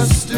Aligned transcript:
just 0.00 0.29